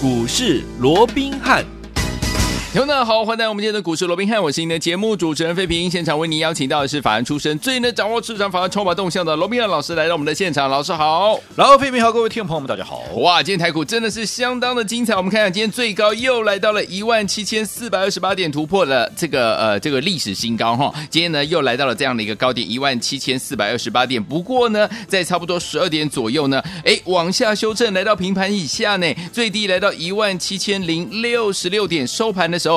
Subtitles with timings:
[0.00, 1.77] 股市罗宾汉。
[2.78, 5.90] 听众们好，欢迎来到我们今天的股市罗宾汉，我是您的节目主持人费平。
[5.90, 10.70] 现场为您邀请到的是法案出身、最能掌握市场法案筹码动向的罗宾汉老师来到我们的现场。
[10.70, 13.00] 老师好，然后费平好，各位听众朋友们大家好。
[13.16, 15.16] 哇，今天台股真的是相当的精彩。
[15.16, 20.94] 我们看看今天最高又来到了一万七千四百二十八点，突破了这个呃这个历史新高哈。
[21.10, 24.22] 今天呢又来到了这样的一个高点一万七千四百二十八点。
[24.22, 32.67] 不过呢，在差不多十二点左右呢，哎往下修正，来到平盘以下呢，最低来到一万七千零六十六点，收盘的时候。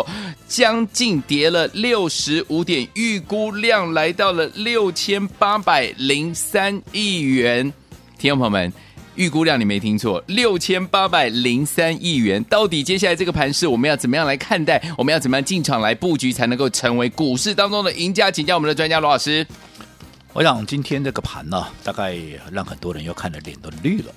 [0.48, 7.74] 将近跌了六十五点，预估量来到了六千八百零三亿元。
[8.18, 8.72] 听众朋友们，
[9.16, 12.44] 预估量你没听错，六千八百零三亿元。
[12.44, 14.82] 到底接下来这个盘势我们要怎么样来看待？
[14.98, 18.30] 我们要怎么样进场来布局，才能够成为股市当中的赢家？
[18.30, 19.46] 请教我们的专家罗老师。
[20.34, 22.16] 我想今天这个盘呢，大概
[22.52, 24.14] 让很多人又看的脸都绿了。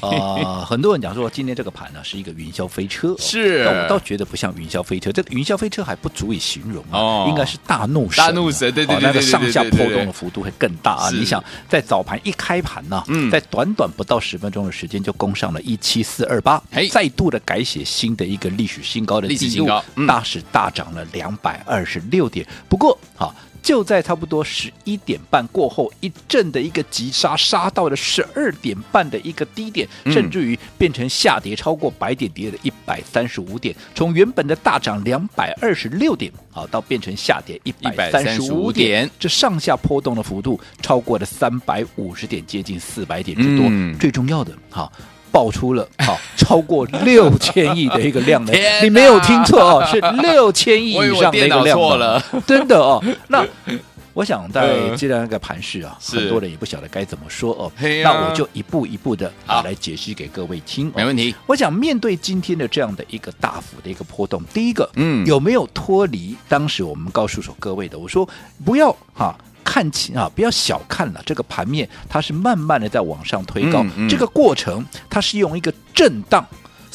[0.06, 6.84] 啊，很多人讲说今天这个盘呢是一个云霄飞车，是，我倒觉得不像云霄飞车，这个云霄飞车还不足以形容，
[7.28, 11.10] 应该是大怒神，大怒神，对对对对，那个上下波动的幅度会更大啊。
[11.10, 19.66] 你想在早盘一开盘呢，在短短不到十分钟的时间就攻上了一七四二八，再度的改写新的一个历史新高的记录，
[20.06, 22.46] 大是大涨了两百二十六点。
[22.68, 23.34] 不过，好。
[23.66, 43.66] 就在差不多十一点半过后，一阵的一个急杀，杀到了十二点半的一个低点，甚至于变成下跌超过百点，跌了一百三十五点，从原本的大涨两百二十六点，好到变成下跌一百三十五点，这上下波动的幅度超过了三百五十点，接近四百点之多。
[43.68, 44.88] 嗯、最重要的，哈。
[45.36, 53.04] 爆出了好 超过六千亿的一个量能，你没有听错哦，是 六千亿以上的一个量真的哦。
[53.28, 53.44] 那
[54.14, 57.70] 我想在接下来那个盘势啊，是很多人也不晓得该怎么说哦。
[57.76, 61.34] 啊、那我就一步一步的啊来解析给各位听，没问题。
[61.46, 67.98] 我想面对今天的这样的一个大幅的一个波动，第一个，嗯，有没有脱离当时我们告诉说各位的？
[67.98, 68.26] 我说
[68.64, 69.36] 不要哈。
[69.66, 73.82] 看清啊，不要小看了这个盘面，它是慢慢的在往上推高。
[73.82, 76.46] 嗯嗯、这个过程，它是用一个震荡、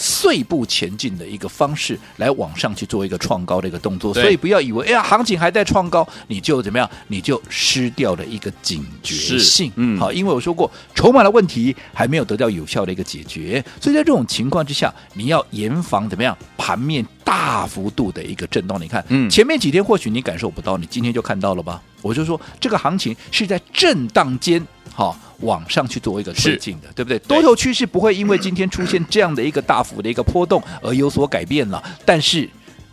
[0.01, 4.12] 碎步前进的一个方式来往上去做一个创高的一个动作。
[4.13, 9.72] 所以不要以为哎呀，行情还在创高，你就怎么样，你就失掉了一个警觉性。
[9.75, 18.81] 嗯，好，因为我说过，筹码的问题还没有得到有效的一个解决，所以在这种情况之下，你要严防怎么样，盘面大幅度的一个震动。
[18.81, 21.79] 你看，嗯，前面几天或许你感受不到，你今天就看到了吧？
[22.01, 27.19] 我就说，这个行情是在震荡间，好、哦，往上去做一个推进的，对不对？
[27.19, 32.50] 多头趋势不会因为今天出现这样的一个大幅的一个波动而有所改变了，但是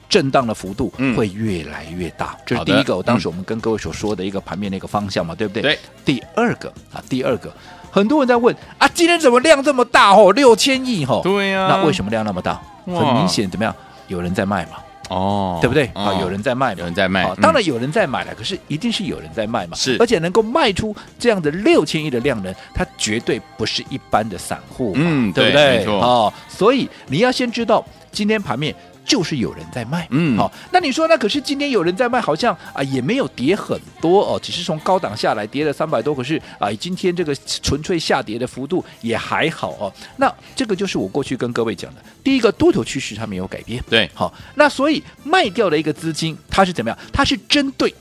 [0.08, 2.36] 震荡的幅度会越来越大。
[2.38, 5.62] 嗯、这是第一个，我当时我们跟各位所说的一个盘面的一个方向嘛，对不对？
[5.62, 5.78] 对。
[6.04, 7.52] 第二个啊，第二个，
[7.90, 10.14] 很多人在问啊，今天怎么量这么大？
[10.14, 11.20] 哦，六千亿，哈、哦。
[11.22, 11.76] 对呀、啊。
[11.76, 12.60] 那为什么量那么大？
[12.86, 13.74] 很明显，怎么样？
[14.06, 14.78] 有人在卖嘛。
[15.08, 15.86] 哦，对不对？
[15.94, 25.84] 啊、哦，有人在卖嘛，有人在卖，当然有人在买了，嗯、可是一定是有人在卖嘛，是，而且能够卖出这样的六千亿的量能，它绝对不是一般的散户，嗯，对不对？
[25.86, 28.74] 哦，所以你要先知道今天盘面。
[29.08, 39.92] 就是有人在卖，嗯，好，那你说那可是今天有人在卖，好像啊也没有跌很多哦，只是从高档下来跌了三百多，可是啊今天这个纯粹下跌的幅度也还好哦。
[40.18, 46.98] 那这个就是我过去跟各位讲的，第一个多头趋势它没有改变，对，好，那所以卖掉的一个资金它是怎么样？
[47.12, 47.92] 它是针对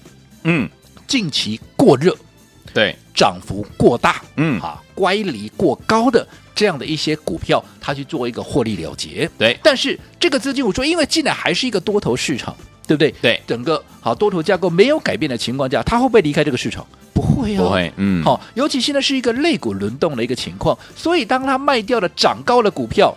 [0.43, 0.69] 嗯。
[1.07, 2.13] 近期过热，
[2.77, 6.27] 对，涨幅过大，嗯，啊乖离过高的。
[6.53, 9.57] 这样的一些股票，它去做一个获利了结，对。
[9.63, 12.55] 但是这个资金，我说，因为进来还是一个多头市场，
[12.85, 13.11] 对不对？
[13.19, 13.41] 对。
[13.47, 16.85] 整个好多头架构没有改变的情况下，它会不会离开这个市场？
[17.13, 17.91] 不会啊，不会。
[17.97, 18.23] 嗯。
[18.23, 23.15] 好，尤其现在是一个类股轮动的一个情况，所以当它卖掉了涨高的股票。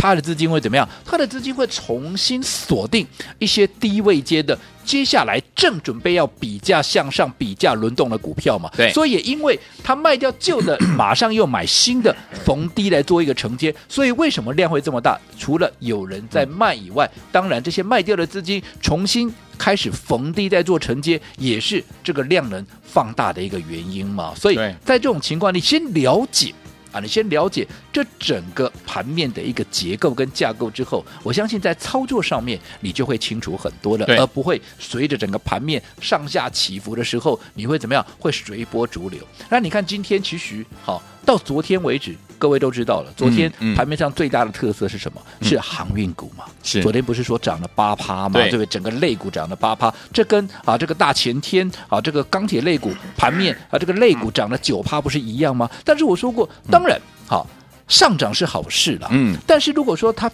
[0.00, 0.88] 他的资金会怎么样？
[1.04, 3.06] 他的资金会重新锁定
[3.38, 8.70] 一些低位阶的，接下来正准备要比价向上、比价轮动的股票嘛？
[8.74, 8.90] 对。
[8.94, 12.16] 所以也因为他卖掉旧的， 马上又买新的，
[12.46, 13.74] 逢低来做一个承接。
[13.90, 15.20] 所以为什么量会这么大？
[15.38, 24.32] 除了有人在卖以外，当然这些卖掉的资金重新开始逢低在做承接，也是这个量能放大的一个原因嘛。
[24.34, 26.54] 所以在这种情况，你先了解。
[26.92, 38.04] 啊，你先了解这整个盘面的一个结构跟架构之后，我相信在操作上面你就会清楚很多了，而不会随着整个盘面上下起伏的时候，你会怎么样？
[38.18, 39.20] 会随波逐流。
[39.48, 41.02] 那你看今天其实好。
[41.22, 43.12] 到昨天为止，各位都知道了。
[43.14, 45.20] 昨天盘面上最大的特色是什么？
[45.40, 46.44] 嗯、是航运股嘛？
[46.62, 46.82] 是。
[46.82, 48.40] 昨天不是说涨了八趴吗？
[48.40, 48.66] 对不对？
[48.66, 55.70] 整个类股涨了八趴，这跟啊这个大前天啊这个钢铁类股盘面啊这个类股涨了九趴不是一样吗？
[55.84, 56.98] 但是我说过，当然
[57.28, 57.46] 好。
[57.88, 60.30] 上涨是好事了，嗯，但是如果说它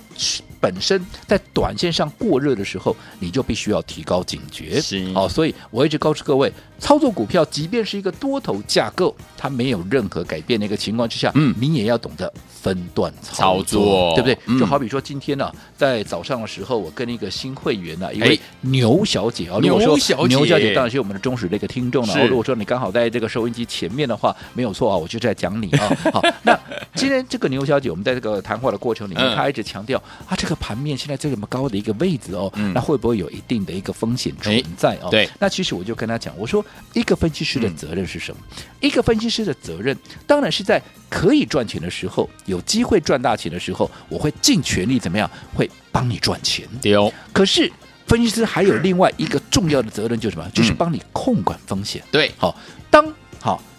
[0.60, 5.10] 本身在短线上过热的时候，你就必须要提高警觉，是。
[5.14, 12.32] 哦，所以我一直告诉各位，操作股票，即便是一个多头架构，它没有任何改变的一个情况之下，嗯，你也要懂得
[12.62, 14.06] 分段操作，操作。
[14.16, 14.38] 对不对？
[14.46, 22.14] 嗯、就好比说今天呢、啊，在早上的时候，我跟一个新会员呢、啊，一位牛小姐啊，牛小姐，牛小姐当然是我们的忠实的一个听众了。
[22.26, 25.96] 如果说你刚好在这个收音机前面的话，没有错啊，我就在讲你啊。
[26.12, 26.58] 好，那
[26.94, 35.08] 今天这个牛小姐，我们在这个谈话的过程里面，她、 嗯、一直强调啊，这个盘面现在这么高的一个位置哦，嗯、那会不会有一定的一个风险存在哦？
[35.10, 36.64] 对，那其实我就跟他讲，我说
[36.94, 38.38] 一个分析师的责任是什么？
[38.56, 39.94] 嗯、一个分析师的责任，
[40.26, 46.66] 当然是在可以赚钱的时候，有机会赚大钱的时候，我会尽全力怎么样，会帮你赚钱。
[46.80, 47.70] 对哦，可是
[48.06, 50.48] 分析师还有另外一个重要的责任，就是什么？
[50.54, 52.02] 就是帮你控管风险。
[52.10, 52.56] 对，好，
[52.90, 53.12] 当好。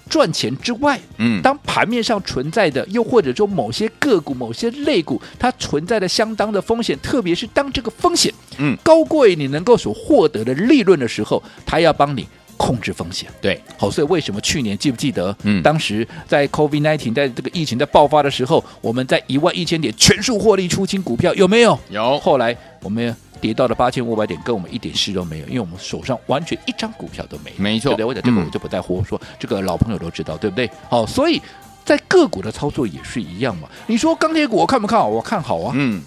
[0.07, 13.29] 赚钱之外，嗯，当盘面上存在的，又或者说某些个股、某些类股，它存在的相当的风险，特别是当这个风险，嗯，高过于你能够所获得的利润的时候，它要帮你控制风险。
[13.41, 21.77] 对，好，所以为什么去年记不记得，嗯，当时在 COVID nineteen 在这个疫情在爆发的时候，我们在一万一千点全数获利出清股票，有没有？
[21.89, 22.19] 有。
[22.19, 23.15] 后来我们。
[23.37, 27.55] 跌到了八千五百点，跟我们一点事都没有，因为我们手上完全一张股票都没有。
[27.57, 28.05] 没错，对不对？
[28.05, 30.69] 我讲这个我就不再胡说，嗯、这个老朋友都知道，对不对？
[30.89, 31.41] 好，所以
[31.85, 33.69] 在个股的操作也是一样嘛。
[33.85, 35.07] 你说钢铁股我看不看好？
[35.07, 35.73] 我看好啊。
[35.75, 36.01] 嗯。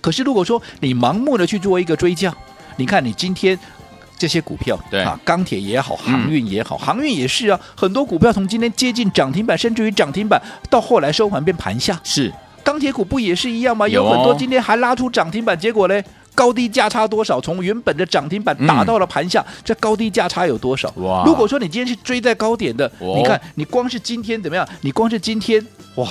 [0.00, 2.34] 可是如果说你盲目的去做一个追加，
[2.76, 3.58] 你看你今天
[4.16, 10.40] 这些股票，对啊，钢铁也好，航运也好，嗯、航运也是啊，很多股票从今天接近涨停板，甚至于涨停板，
[10.70, 12.00] 到后来收盘变盘下。
[12.02, 12.32] 是。
[12.62, 13.88] 钢铁股不也是一样吗？
[13.88, 16.02] 有很多今天还拉出涨停板，结果呢？
[16.34, 17.40] 高低价差多少？
[17.40, 20.90] 从原本的涨停板打到了盘下，嗯、这高低价差有多少？
[20.96, 21.22] 哇！
[21.26, 24.66] 如果说你今天是追在高点的，哦、你看你光是今天怎么样？
[24.80, 25.64] 你光是今天
[25.96, 26.08] 哇，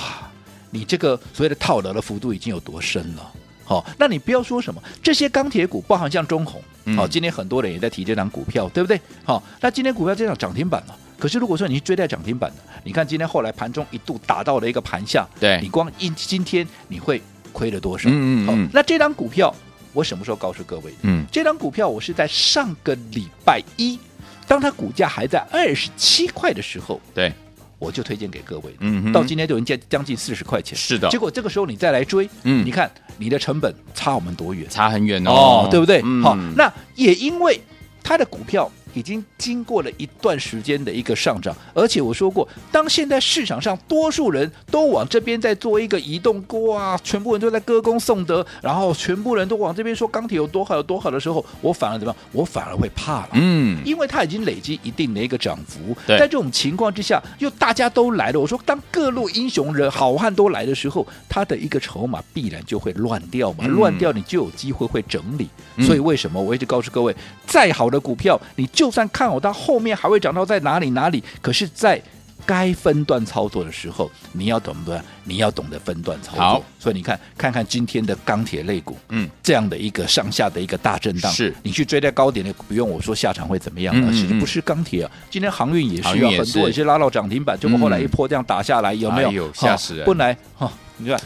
[0.70, 3.32] 你这个所谓的套牢的幅度已经有多深了？
[3.64, 6.62] 好、哦，那你不要说什么这些钢铁股，包含像中红，
[6.96, 9.00] 好、哦，今天很多人也在提这张股票，对不对？
[9.24, 17.22] 好、哦，那今天股票这样涨停板了，可是如果说你是追在涨停板的，你看今天后来盘中一度打到了一个盘下，对你光一今天你会
[17.52, 18.08] 亏了多少？
[18.12, 19.54] 嗯嗯那这张股票。
[19.92, 20.92] 我什么时候告诉各位？
[21.02, 23.98] 嗯，这张股票我是在上个礼拜一，
[24.46, 27.32] 当它股价还在二十七块的时候，对，
[27.78, 28.74] 我就推荐给各位。
[28.80, 30.76] 嗯，到今天就已经将近四十块钱。
[30.76, 34.68] 是的，结果这个时候你再来追，嗯，你看你的成本差我们多远？
[34.68, 36.00] 差很远哦，哦对不对？
[36.04, 37.60] 嗯、好，那也因为
[38.02, 38.70] 它的股票。
[38.94, 52.16] 已经经过了一段时间的一个上涨，而且我说过，当现在市场上多数人都往这边在做一个移动，哇，全部人都在歌功颂德，然后全部人都往这边说钢铁有多好有多好的时候，我反而怎么样？
[52.32, 67.14] 我反而会怕了，嗯，因为它已经累积一定的一个涨幅，在这种情况之下，又大家都来了，我说当各路英雄人好汉都来的时候，它的一个筹码必然就会乱掉嘛，嗯、乱掉你就有机会会整理，嗯、所以为什么我一直告诉各位，
[67.46, 68.68] 再好的股票你。
[68.80, 72.00] 就算看好它后面还会涨到在哪里哪里，可是，在
[72.46, 76.40] 该分段操作的时候，你要懂得，你要懂得分段操作。
[76.40, 84.10] 好，所以你看，看看今天的钢铁类股，嗯，这样的一个上下的一个大震荡，是你去追在高点的，不用我说下场会怎么样了。
[84.12, 89.30] 其实、嗯、不是钢铁啊，今天航运也需要很多，也是拉到涨停板，结果后来一波这样打下来，有没有？
[89.30, 90.06] 有吓死人！
[90.06, 90.72] 不来哈。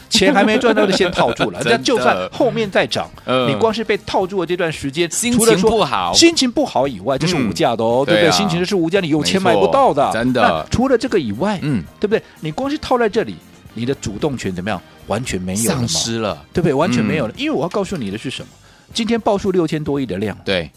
[0.09, 3.09] 钱还没赚到就先套住了， 那就算后面再涨，
[3.47, 8.31] 你光是被套住的这段时间，心情不好，心情不好以外，这是无价的哦，对不对？
[8.31, 10.65] 心情这是无价，你有钱买不到的，真的。
[10.69, 12.21] 除了这个以外，嗯，对不对？
[12.39, 13.35] 你光是套在这里，
[13.73, 14.81] 你的主动权怎么样？
[15.07, 16.73] 完全没有，丧失了，对不对？
[16.73, 17.33] 完全没有了。
[17.37, 18.47] 因为我要告诉你的是什么？
[18.93, 20.69] 今天爆出六千多亿的量，对。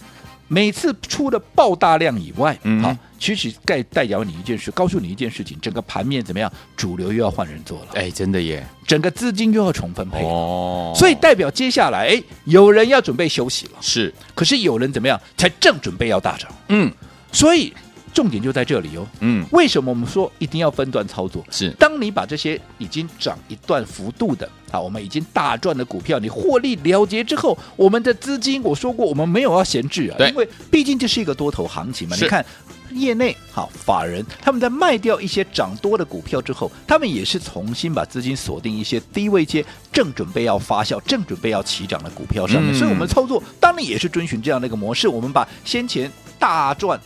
[0.49, 6.51] 每次出了爆大量以外，嗯，好，其实代代表你一件事，告诉你一件事情，整个盘面怎么样？
[6.77, 15.21] 主流又要换人做了，哎，真的耶，整个资金又要重分配哦，所以代表接下来，哎，有人要准备休息了，是，可是有人怎么样？
[15.37, 16.93] 才正准备要大涨，嗯，
[17.31, 17.73] 所以。
[18.13, 21.45] 重点就在这里哦，嗯，为什么我们说一定要分段操作？
[21.51, 32.17] 是，当你把这些已经涨一段幅度的啊，我们已经大赚的股票，你获利了结之后，我们的资金，我说过，我们没有要闲置啊，对因为毕竟这是一个多头行情嘛。
[32.17, 32.45] 你看，
[32.91, 42.73] 业内好法人他们在卖掉一些涨多的股票之后，他们也是重新把资金锁定一些低位阶正准备要发酵、正准备要起涨的股票上面。
[42.73, 46.99] 嗯、所以，我们操作当然也是遵循这样的一个模式，我们把先前大赚。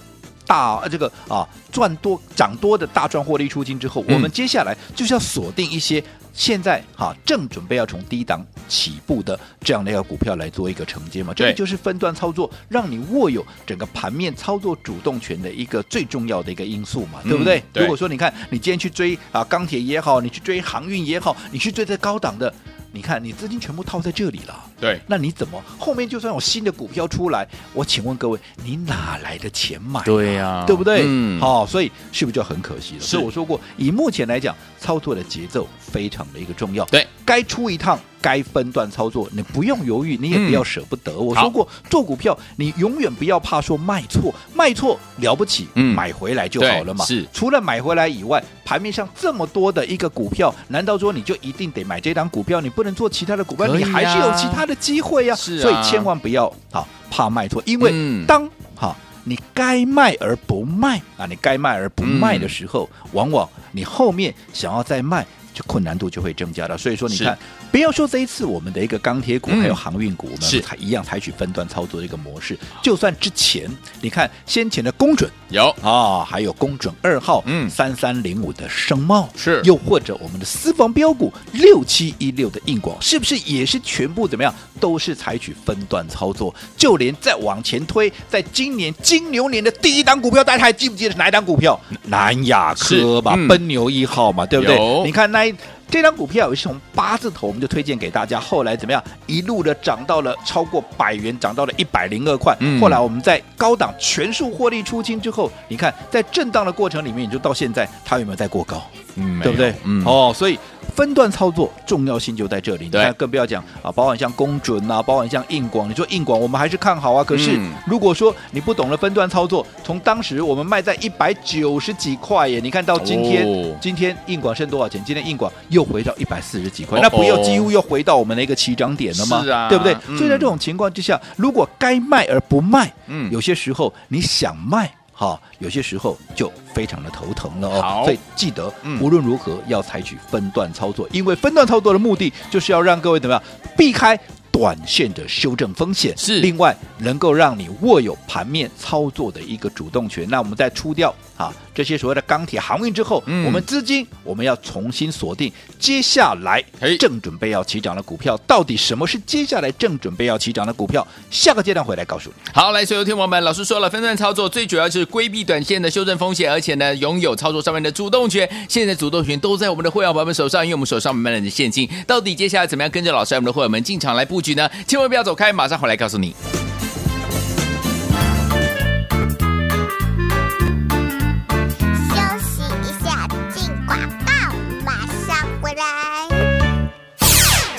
[0.46, 11.32] 大呃，这个啊赚多涨多的大赚获利出金之后，嗯、我们接下来就是要锁定一些现在哈、啊、正准备要从低档起步的这样的一个股票来做一个承接嘛？
[11.34, 22.52] 这个就是分段操作，让你握有整个盘面操作主动权的一个最重要的一个因素嘛，对不对，如果说你看你今天去追啊钢铁也好，你去追航运也好，你去追这高档的。
[22.92, 30.02] 你看，你资金全部套在这里了，对，那你怎么后面就算有新的股票出来，我请问各位，你哪来的钱买、啊？
[30.04, 31.02] 对呀、啊，对不对？
[31.06, 33.00] 嗯，好、哦，所以是不是就很可惜了？
[33.00, 37.98] 所以我说过，以目前来讲，操作的节奏非常的一个重要，对，该出一趟。
[38.22, 41.10] 该分段操作，你不用犹豫，你也不要舍不得。
[41.10, 47.04] 嗯、我说过，做股票你永远不要怕说卖错，卖错了不起，嗯、买回来就好了嘛。
[47.04, 52.60] 是，除了买回来以外，盘面上这么多的一个股票，难道说你就一定得买这档股票？
[52.60, 55.36] 你不能做其他的股票，啊、你还是有其他的机会呀、啊。
[55.36, 65.26] 是啊，所以千万不要啊怕卖错，因为当哈、嗯、你该卖而不卖啊，你该卖而不卖的时候，嗯、往往你后面想要再卖。
[65.52, 67.38] 就困难度就会增加了，所以说你看，
[67.70, 72.58] 不要说这一次我们的一个钢铁股还有航运股，我们还一样采取分段操作的一个模式。
[72.82, 84.54] 就算之前你看先前的公准有啊，还有公准二号，嗯，三三零五的升茂是，又或者我们的私房标股六七一六的硬广，是不是也是全部怎么样？
[84.80, 86.54] 都是采取分段操作。
[86.78, 91.78] 就连再往前推，在今年金牛年的第一档股票，大家还记不记得是哪一档股票？
[92.04, 95.02] 南亚科吧，奔牛一号嘛，对不对？
[95.04, 95.41] 你看那。
[95.42, 95.81] night.
[95.92, 98.40] 这张股票也是从八字头，我们就推荐给大家。
[98.40, 99.04] 后来怎么样？
[99.26, 102.56] 一路的涨到了超过百元，涨到了一百零二块。
[102.60, 108.82] 嗯、后来我们在高档全数获利出清之后，你看在震荡的过程里面，你就到现在，它有没有在过高？
[109.16, 109.74] 嗯，对不对？
[109.84, 110.58] 嗯，哦，所以。
[110.96, 117.24] 分段操作重要性就在这里，你看更不要讲啊，包含像公准啊，包含像硬广，你说硬广我们还是看好啊。
[117.24, 125.02] 可是如果说你不懂得分段操作，从当时我们卖在一百九十几块耶，你看到今天，哦、今天硬广剩多少钱？
[125.02, 125.50] 今天硬广
[125.82, 129.42] 又回到一百四十几块，哦、那不又几乎又回到我们的一个起涨点了吗？
[129.42, 129.94] 是啊，对不对？
[130.08, 134.90] 嗯、所以在这种情况之下，如果该卖而不卖，嗯，有些时候你想卖。
[135.14, 137.80] 好，有些时候就非常的头疼了哦。
[137.80, 143.42] 好所以记得，无论如何要采取分段操作，嗯、因为分段操作的目的就是要让各位怎么样
[143.76, 144.18] 避开
[144.52, 146.14] 短线的修正风险。
[146.16, 150.28] 是，另外能够让你握有盘面操作的一个主动权。
[150.28, 151.12] 那我们再出掉。
[151.34, 156.62] 啊，这些所谓的钢铁航运之后，嗯、我们资金我们要重新锁定接下来
[157.00, 161.04] 正准备要起涨的股票，到底什么是接下来正准备要起涨的股票？
[161.30, 162.52] 下个阶段回来告诉你。
[162.52, 168.48] 好，来，所有听友们，老师说了，分段操作最主要就是规避短线的修正风险，而且呢，拥有操作上面的主动权。
[168.68, 171.88] 现在主动权都在我们的会员朋友们手上，因为我们手上满满的现金。
[172.06, 174.68] 到底接下来怎么样跟着老师，我们的会员们进场来布局呢？
[174.86, 176.34] 千万不要走开，马上回来告诉你。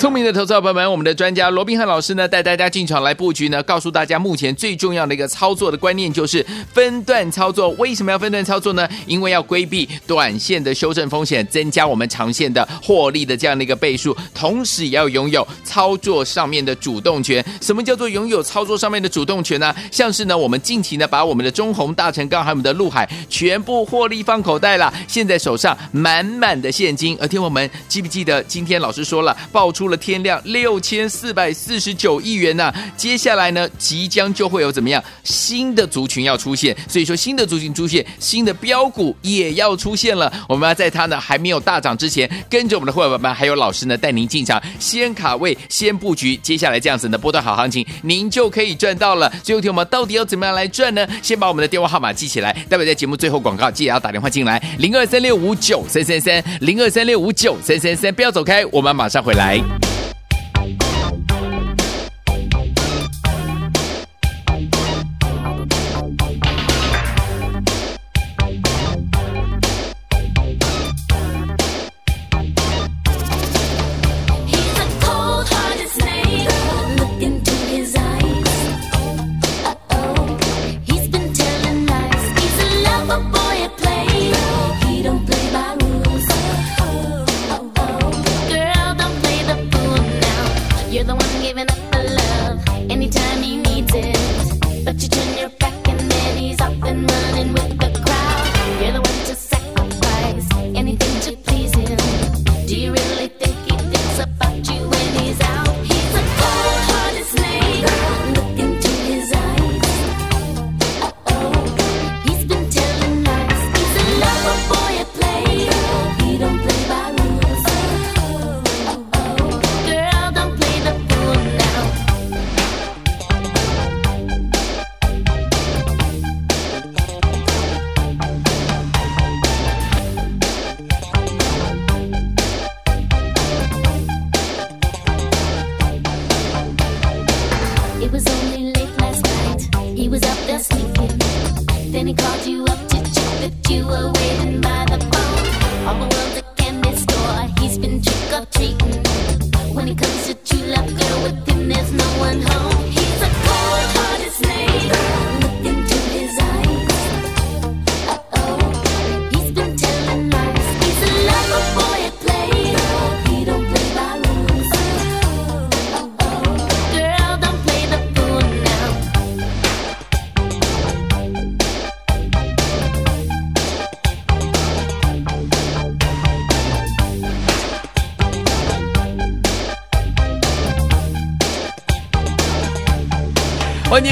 [0.04, 6.44] 聪明的投资者朋友们，我们的专家罗宾汉老师呢，带大家进场来布局呢，告诉大家目前最重要的一个操作的观念就是
[6.74, 7.70] 分段操作。
[7.78, 8.86] 为什么要分段操作呢？
[9.06, 17.42] 因为要规避短线的修正风险，增加我们长线的获利的这样的一个倍数，同时也要拥有操作上面的主动权。
[17.62, 19.74] 什么叫做拥有操作上面的主动权呢？
[19.90, 27.16] 像是呢，我们近期呢，把我们的中鸿、大成钢还有我们的陆海全部获利放口袋了，现在手上满满的现金。
[27.18, 29.93] 而听我们记不记得今天老师说了，爆出了。
[29.96, 40.32] 天量六千四百四十九亿元呐、接下来呢，即将就会有怎么样新的族群要出现，所以说新的族群出现，新的标股也要出现了。
[40.48, 49.32] 我们要在它呢还没有大涨之前，跟着我们的伙伴们还有老师呢带您进场，先卡位，先布局，接下来这样子呢波段好行情，您就可以赚到了。
[49.42, 51.06] 最后听我们到底要怎么样来赚呢？
[51.22, 59.83] 先把我们的电话号码记起来，待会在节目最后广告记得要打电话进来，零二三六五九三三三，零二三六五九三三三，不要走开，我们马上回来。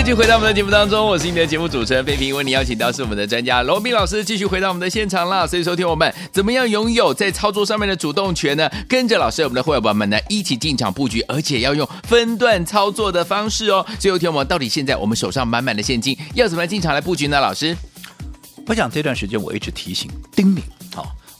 [0.02, 5.46] 继续回到我们的节目当中，我是你的节目主持人费平，为你邀请到是我们的专家罗斌老师，继续回到我们的现场了。
[5.46, 8.68] 所以收听我们怎么样拥有在操作上面的主动权呢？
[8.88, 13.86] 跟着老师，我们的会员朋友们呢一起进场布局，而且要用分段操作的方式哦。
[14.00, 17.38] 最后听我们到底现在我们手上满满的现金，要怎么样进场来布局呢？
[17.40, 17.76] 老师，
[18.66, 20.81] 我想这段时间我一直提醒叮咛，好。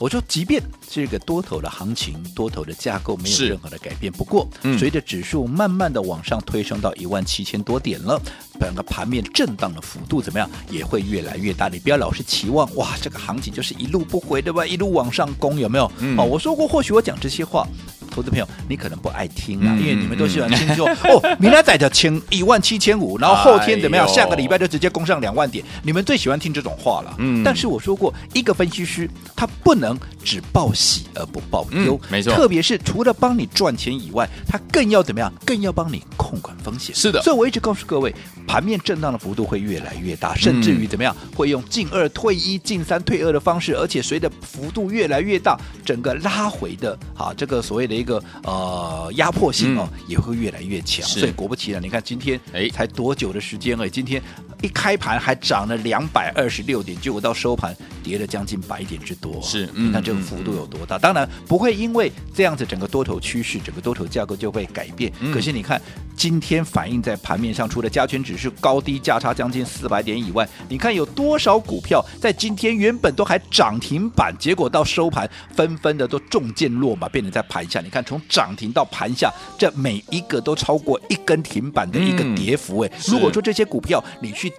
[0.03, 8.21] 我说，即便这个多头的行情、多头的架构没有任何的改变，不过、嗯、随着指数慢慢的往上推升到一万七千多点了，
[8.59, 11.69] 整个盘面震荡的幅度怎么样，也会越来越大。
[11.69, 14.67] 你不要老是期望哇，这个行情就是一路不回对吧？
[14.67, 15.89] 一路往上攻有没有？
[16.01, 17.65] 嗯、哦，我说过，或许我讲这些话。
[18.13, 24.07] 投资朋友，你可能不爱听啊，因为你们都喜欢听说、嗯、 哦，明天再的千一万七千五， 然后后天怎么样？
[24.07, 27.15] 下个礼拜就直接攻上两万点，你们最喜欢听这种话了。
[27.19, 32.35] 嗯，但是我说过，一个分析师他不能只报喜而不报忧，没错。
[32.35, 35.33] 特别是除了帮你赚钱以外，他更要怎么样？
[35.47, 36.95] 更要帮你控管风险。
[36.95, 38.15] 是的，所以我一直告诉各位，
[38.47, 41.17] 盘面震荡的幅度会越来越大，甚至于怎么样？
[41.35, 48.02] 会用进二退一、进三退二的方式，而且随着幅度越来越大，整个拉回的啊，这个所谓的。
[48.03, 52.69] 一个呃压迫性哦、嗯、也会越来越强，所以果不其然，你看今天哎。
[52.73, 54.21] 才多久的时间而已，今天
[54.63, 60.97] 一开盘还涨了两百二十六点，结果到收盘跌了将近百点之多，是，你看这个幅度有多大？
[60.97, 65.13] 嗯、当然不会因为这样子整个多头趋势、整个多头架构就会改变。
[65.21, 65.81] 嗯、可是你看
[66.17, 77.89] 今天反映在盘面上，除了加权指数高低价差将近四百点以外，你看有多少股票在今天原本都还涨停板，结果到收盘纷纷的都中箭落马，变成在盘下你。
[77.89, 82.81] 看，从涨停到盘下，这每一个都超过一根停板的一个跌幅。
[82.81, 84.53] 哎、嗯，如果说这些股票你去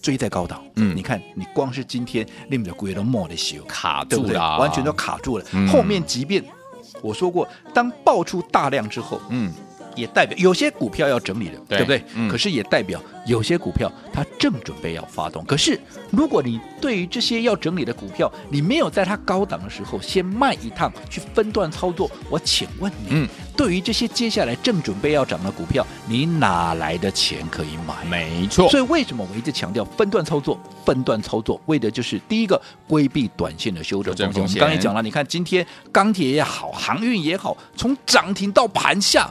[0.00, 4.32] 追在高档，嗯，你看你光是今天你们的股都没得修，卡住了，对？
[4.32, 5.44] 对完全都卡住了。
[5.52, 6.44] 嗯、后面即便
[7.02, 9.52] 我说过，当爆出大量之后，嗯。
[9.98, 12.04] 也代表有些股票要整理了，对，对不对？
[12.14, 15.44] 嗯、可是也代表有些股票它正准备要发动。
[15.44, 15.78] 可是
[16.10, 28.04] 如果你对于这些要整理的股票，你没有在它高档的时候先卖一趟去分段操作，我请问你，嗯、对于这些接下来正准备要涨的股票，你哪来的钱可以买？
[28.04, 28.68] 没错。
[28.70, 30.58] 所以为什么我一直强调分段操作？
[30.84, 34.42] 分段操作为的就是第一个规避短线的修正风险。
[34.42, 39.28] 我们刚才讲了，你看今天钢铁也好，航运也好，从涨停到盘下。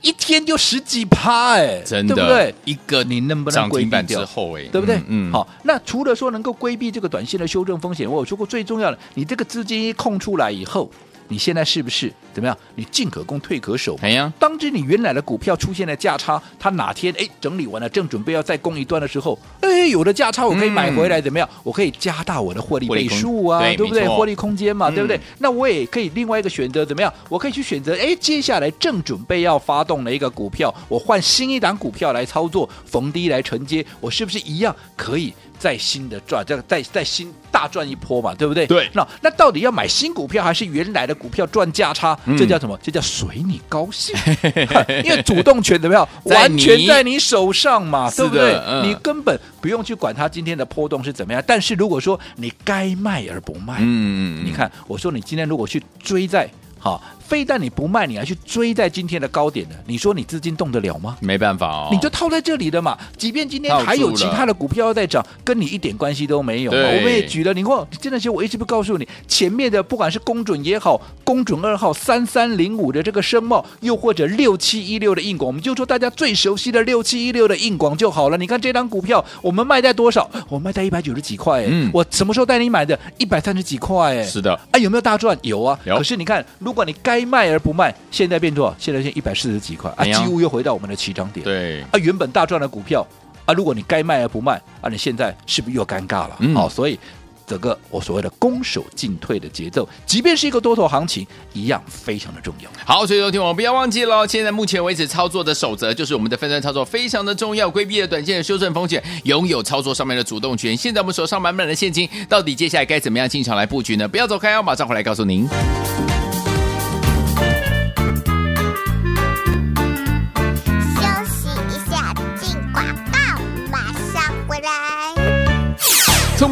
[0.00, 2.54] 一天就十几趴哎，真的，对不对？
[2.64, 4.20] 一个你能不能规避掉？
[4.20, 4.96] 之后哎，对不对？
[5.08, 5.46] 嗯，嗯好。
[5.64, 10.90] 那除了说能够规避这个短线的修正风险，我有说过最重要的，你这个资金一空出来以后。
[11.28, 12.56] 你现在是不是怎么样？
[12.74, 13.98] 你进可攻，退可守。
[14.02, 21.48] 哎呀，当知你原来的股票出现了价差，它哪天哎整理完了，正准备要再攻一段的时候，哎，有的价差我可以买回来，怎么样？
[21.52, 24.08] 嗯、我可以加大我的获利倍数啊，对，对不对？
[24.08, 25.20] 获利空间嘛，嗯、对不对？
[25.38, 27.12] 那我也可以另外一个选择，怎么样？
[27.28, 35.34] 我可以去选择，哎，接下来正准备要发动的一个股票，我换新一档股票来操作，逢低来承接，我是不是一样可以？
[35.58, 38.66] 再新的赚，这个再再新大赚一波嘛，对不对？
[38.66, 38.88] 对。
[38.92, 42.18] 那那到底要买新股票还是原来的股票赚价差？
[42.26, 42.78] 嗯、这叫什么？
[42.82, 44.14] 这叫随你高兴。
[45.04, 46.08] 因为主动权怎么样？
[46.24, 48.54] 完全在你手上嘛，对不对？
[48.66, 51.42] 嗯、你根本不用去管它今天的波动是怎么样。
[51.46, 57.02] 但是如果说你该卖而不卖，嗯，你看我说你今天如果去追在好。
[57.28, 59.74] 非但你不卖，你还去追在今天的高点呢？
[59.86, 61.18] 你说你资金动得了吗？
[61.20, 62.96] 没办法哦，你就套在这里的嘛。
[63.18, 66.70] 即便今天还有其他的股票要再涨，跟你一点关系都没有。
[66.72, 78.38] 我们也举了，你看，这些我一直不告诉你，前面的不管是公准也好，公准二号三三零五的这个声茂，又或者六七一六的硬广，我们就说大家最熟悉的六七一六的硬广就好了。
[78.38, 80.30] 你看这张股票，我们卖在多少？
[80.48, 81.66] 我卖在一百九十几块。
[81.68, 82.98] 嗯，我什么时候带你买的？
[83.18, 84.16] 一百三十几块。
[84.16, 84.54] 哎，是的。
[84.70, 85.36] 啊，有没有大赚？
[85.42, 85.78] 有啊。
[85.84, 85.96] 有。
[85.96, 88.74] 可是你看，如果你该该卖而不卖，现在变多少？
[88.78, 91.42] 现在现一百四十几块啊，几乎又回到我们的起涨点。
[91.42, 93.06] 对啊，原本大赚的股票
[93.44, 96.30] 啊，如果你该卖而不卖啊，你现在是不是又尴尬了？
[96.30, 96.98] 好、嗯哦，所以
[97.46, 102.70] 整个我所谓的攻守进退的节奏，即便是一个多头行情，一样非常的重要。
[102.84, 110.76] 好，所以说听我们不要忘记了，现在目前为止操作的守则就是我们的分段操作非常的重要，规避了短线的修正风险，拥有操作上面的主动权。
[110.76, 114.06] 现在我们手上满满的现金，到底接下来该怎么样进场来布局呢？
[114.06, 115.48] 不要走开，我马上回来告诉您。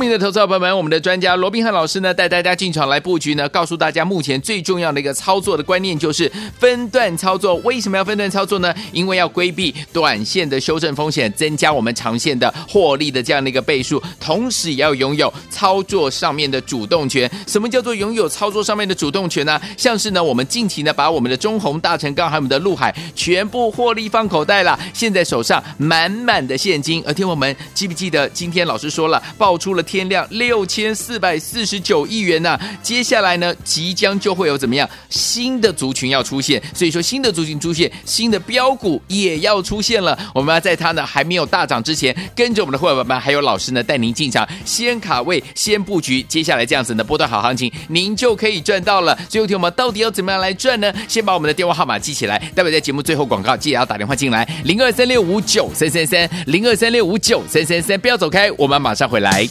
[0.07, 7.57] 明的投资者朋友们，我们的专家罗宾汉老师呢，带大家进场来布局呢，告诉大家目前最重要的一个操作的观念就是分段操作。
[7.57, 8.73] 为什么要分段操作呢？
[8.93, 17.31] 因为要规避短线的修正风险，增加我们长线的获利的这样的一个倍数，同时也要拥有操作上面的主动权。
[17.47, 19.61] 什么叫做拥有操作上面的主动权呢？
[19.77, 27.03] 像是呢，我们近期呢，把我们的中鸿、大成钢还有我们的陆海全部获利放口袋了，现在手上满满的现金。
[27.07, 40.19] 而听我们记不记得今天老师说了，爆出了天量六千四百四十九亿元呐、接下来呢，即将就会有怎么样新的族群要出现，所以说新的族群出现，新的标股也要出现了。
[40.35, 46.23] 我们要在它呢还没有大涨之前，跟着我们的会员们还有老师呢带您进场，先卡位，先布局。
[46.23, 49.17] 接下来这样子呢波段好行情，您就可以赚到了。
[49.29, 50.93] 最后听我们到底要怎么样来赚呢？
[51.09, 59.47] 先把我们的电话号码记起来，待会在节目最后广告记得要打电话进来，零二三六五九三三三，零二三六五九三三三，不要走开，我们马上回来。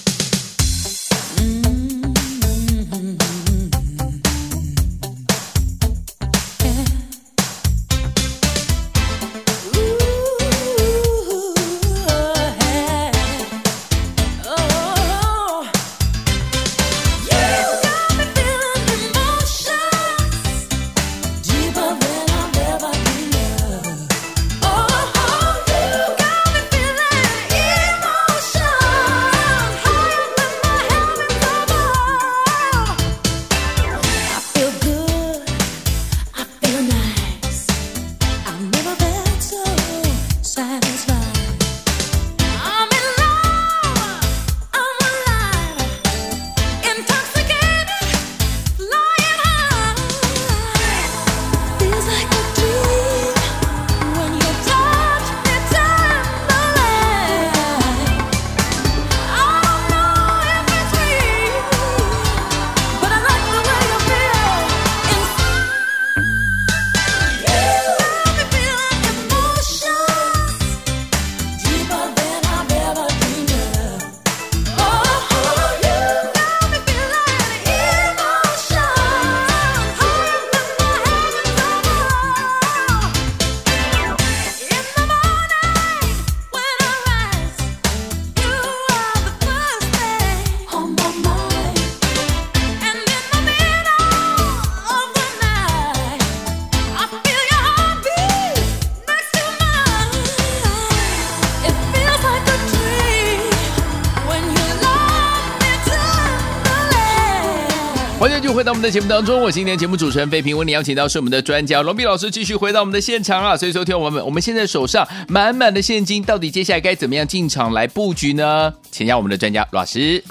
[108.66, 113.56] 到我们的节目当中，我今天节目主持人费平，为你邀请到是我们的专家龙斌老师，继续回到我们的现场啊！
[113.56, 118.74] 所以说，听我们，我们现在手上满满的现金，到底接下来该怎么样进场来布局呢？
[118.90, 120.24] 请教我们的专家罗老师。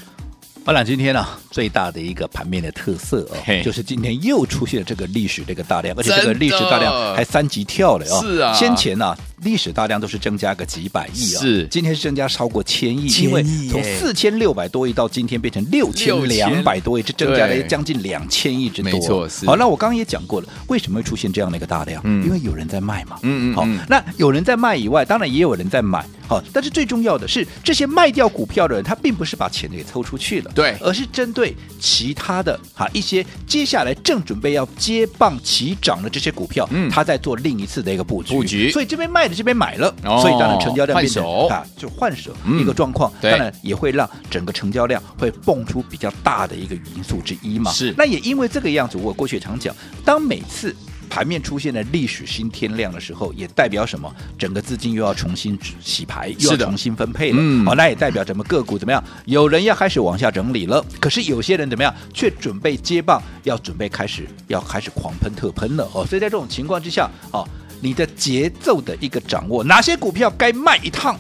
[0.64, 8.20] 我俩今天呢、啊，最大的一个盘面的特色哦，就是今天又出现了这个历史这个大量，而且这个历史大量还三级跳了哦。
[8.20, 9.18] 是啊，先前呢、啊。
[9.44, 18.90] 历史大量都是增加个几百亿啊、哦，是今天是增加超过千亿，千亿因为从四千六百多亿到今天变成六千两百多亿，这增加了将近两千亿之多。
[18.90, 19.44] 没错，是。
[19.44, 22.00] 好，那我刚刚也讲过了，为什么会出现这样的一个大量？
[22.04, 23.18] 嗯，因为有人在卖嘛。
[23.22, 23.54] 嗯嗯。
[23.54, 26.02] 好，那有人在卖以外，当然也有人在买。
[26.26, 38.35] 好，但是最重要的是，这些卖掉股票的人，他并不是把钱给抽出去了，对，而是针对其他的哈一些接下来正准备要接棒起涨的这些股票，嗯，他在做另一次的一个布局。
[38.35, 38.70] 布局。
[38.70, 39.33] 所以这边卖。
[39.34, 47.70] 这边买了，所以当然成交量变成啊，就换手一个状况，当然也会让整个成交量会蹦出比较大的一个因素之一嘛。
[47.72, 50.74] 是，那也因为这个样子，我过去也常讲，当每次
[51.10, 54.12] 盘面出现了历史新天量的时候，也代表什么？
[54.38, 57.36] 整个资金又要重新洗牌，又要重新分配了。
[57.38, 59.02] 嗯，好，那也代表整个个股怎么样？
[59.26, 61.94] 有人要开始往下整理了，可是有些人怎么样？
[62.12, 66.04] 却准备接棒，要准备开始要开始狂喷特喷了哦。
[66.06, 67.46] 所以在这种情况之下，哦。
[67.84, 71.18] 你的节奏的一个掌握，哪些股票该卖一趟，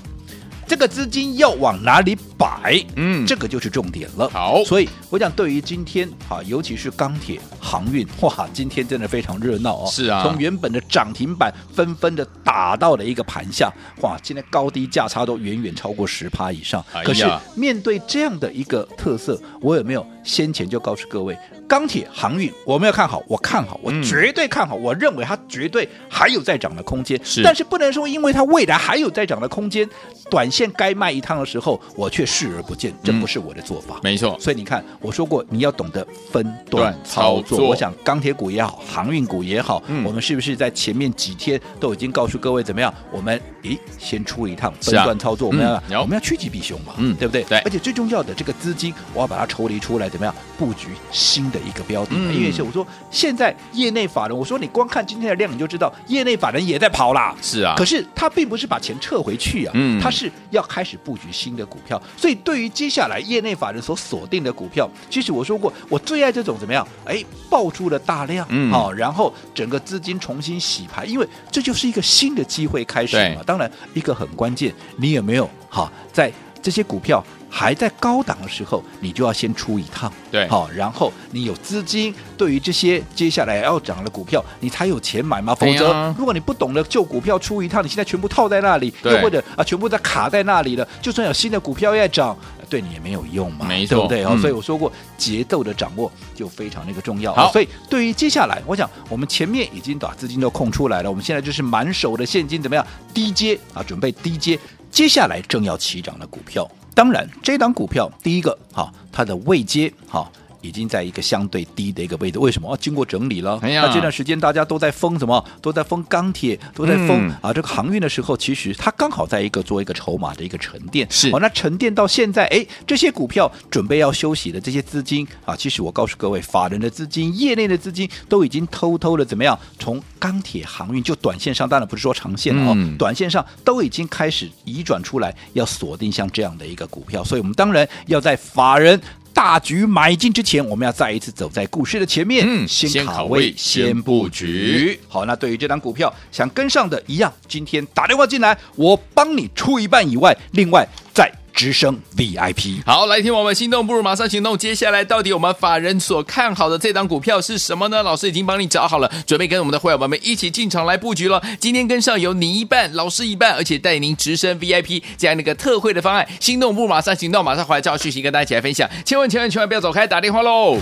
[0.66, 2.84] 这个资金要往哪里摆？
[2.96, 4.28] 嗯，这个就是重点了。
[4.30, 9.86] 好，所以我想对于今天啊，尤其是钢铁、航运，哇，今天真的非常热闹哦。
[9.90, 13.72] 是啊，从原本的涨停板纷纷的打到了一个盘下，
[14.02, 16.84] 哇，今天高低价差都远远超过十趴以上。
[16.92, 21.36] 哎、可是面对这样的一个特色，我有没有先前就告诉各位？
[21.66, 27.18] 钢铁航运，我没有看好，我看好，我绝对看好，嗯、我认为它绝对还有再涨的空间。
[27.24, 29.88] 是，但是不能说因为它未来还有再涨的空间，
[30.30, 33.96] 短线该卖一趟的时候，我却视而不见，这不是我的做法。
[33.96, 37.58] 嗯、没错，所以你看，我说过你要懂得分段操作。
[37.66, 42.94] 我想钢铁股也好，航运股也好，嗯、我们是不是在前面几天都已经告诉各位怎么样？
[43.10, 47.42] 我们咦，先出一趟分段操作，啊、我们要、嗯、我们要趋吉避凶嘛，嗯，对不对？
[47.42, 47.58] 对。
[47.58, 52.12] 而且最重要的这个资金，我要把它抽离出来，怎么样布局新的一个标的？
[52.12, 57.34] 嗯、因为是我说现在业内法人，我说你光看今天的量你就知道，业内法人也在跑啦。
[57.42, 62.00] 是啊，可是他并不是把钱撤回去啊，嗯，他是要开始布局新的股票。
[62.16, 66.86] 所以对于接下来业内法人所锁定的股票，其实我说过，我最爱这种怎么样？
[67.04, 73.42] 哎，爆出了大量，嗯，好，然后整个资金重新洗牌，因为这就是一个新的机会开始嘛。
[73.44, 77.22] 当然，一个很关键，你有没有好在这些股票？
[77.56, 85.54] 还在高档的时候，你就要先出一趟，对，好，然后你有资金，对于这些接下来要涨的股票，你才有钱买嘛。
[85.54, 92.36] 否则，啊、如果你不懂得旧股票出一趟，你现在全部套在那里，又或者啊，全部在卡在那里了，就算有新的股票要涨，
[92.68, 94.24] 对你也没有用嘛，没错，对不对？
[94.24, 97.32] 嗯、所以我说过，节奏的掌握就非常那个重要。
[97.34, 102.84] 好，所以对于接下来，我想我们前面已经把资金都空出来了，我们现在就是满手的现金，怎么样？
[103.14, 104.58] 低接啊，准备低接，
[104.90, 106.68] 接下来正要起涨的股票。
[106.94, 110.30] 当然，这档股票第一个哈，它的未接哈。
[110.64, 112.72] 已经在一个相对低的一个位置，为什么？
[112.72, 113.58] 啊，经过整理了。
[113.60, 115.44] 哎呀，那这段时间大家都在封什么？
[115.60, 121.06] 都在封钢铁，都在封、嗯、啊这个航运的时候，其实它刚好在一个做一个筹码的一个沉淀。
[121.10, 129.58] 是哦，那沉淀到现在，哎，这些股票准备要休息的这些资金啊，其实我告诉各位，法人的资金、业内的资金都已经偷偷的怎么样？
[129.78, 137.22] 从钢铁、航运就短线上，当然不是说长线哦，嗯、短线上都已经开始移转出来，要锁定像这样的一个股票。
[137.22, 138.98] 所以我们当然要在法人。
[139.34, 144.98] 大局买进之前，我们要再一次走在股市的前面，嗯，先卡位，先布局。
[145.08, 151.30] 好，那对于这档股票想跟上的一样，今天打电话进来，我帮你出一半以外，另外再。
[151.54, 154.58] 直升 VIP，好，来听我们心动不如马上行动。
[154.58, 158.02] 接下来到底我们法人所看好的这档股票是什么呢？
[158.02, 161.40] 老师已经帮你找好了，准备跟我们的会员朋友们一起进场来布局了。
[161.60, 166.26] 今天跟上有你一半，老师一半，而且带您直升 VIP 这样的一个特惠的方案。
[166.40, 168.90] 心动不如马上行动，马上回来照讯息跟大家一起来分享。
[169.04, 170.78] 千万千万千万不要走开，打电话喽！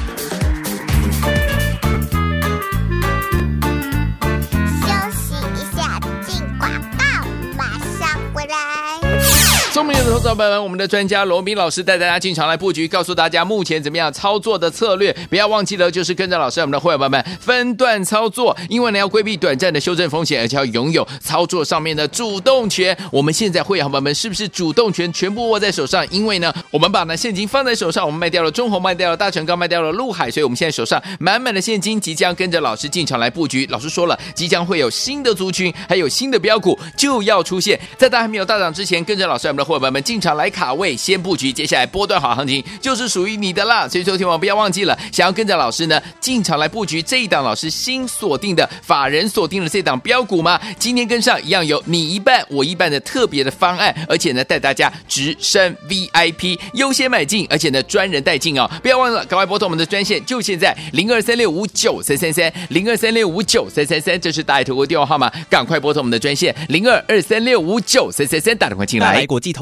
[9.83, 15.13] 聪明的投资者朋友们，我们的专家罗宾老师带大家进场来布局，告诉大家目前怎么样操作的策略。
[15.29, 22.97] 不要忘记了，就是跟着老师，我们的会员朋友们分段操作，因为呢要规避短暂的修正风险，而且要拥有操作上面的主动权。
[23.11, 26.09] 我们现在会员朋友们是不是主动权全部握在手上？
[26.11, 33.67] 因为呢，我们把呢现金放在手上，我们卖掉了中红，卖掉了大成钢，卖掉了陆海，所以我们现在手上满满的现金，即将跟着老师进场来布局。
[33.69, 43.89] 老师说了，即将会有新的族群，还有新的标股就要出现，在大还没有大涨之前，跟着老师，我们的伙伴们进场来卡位，先布局，接下来波段好行情就是属于你的啦。
[43.89, 50.61] 所以说，听我不要忘记了，想要跟着老师呢进场来布局这一档老师新锁定的法人锁定的这档标股吗？
[50.79, 58.71] 今天跟上一样有你一半我一半的特别的方案，而且呢带大家直升 VIP 优先买进，而且呢专人带进哦。
[58.83, 69.15] 不要忘了，赶快拨通我们的专线，就现在零二三六五九三三三零二三六五九三三三，这是大爱投顾电话号码，赶快拨通我们的专线零二二三六五九三三三，打电话进来。
[69.15, 69.62] 来国际投